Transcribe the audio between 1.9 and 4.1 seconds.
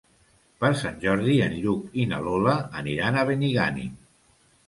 i na Lola aniran a Benigànim.